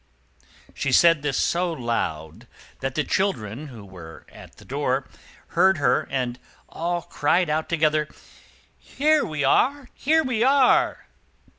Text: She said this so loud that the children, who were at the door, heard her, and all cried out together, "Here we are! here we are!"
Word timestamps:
She 0.73 0.91
said 0.91 1.21
this 1.21 1.37
so 1.37 1.71
loud 1.71 2.47
that 2.79 2.95
the 2.95 3.03
children, 3.03 3.67
who 3.67 3.85
were 3.85 4.25
at 4.29 4.55
the 4.55 4.65
door, 4.65 5.07
heard 5.49 5.77
her, 5.77 6.07
and 6.09 6.39
all 6.67 7.03
cried 7.03 7.51
out 7.51 7.69
together, 7.69 8.09
"Here 8.79 9.23
we 9.23 9.43
are! 9.43 9.89
here 9.93 10.23
we 10.23 10.41
are!" 10.41 11.05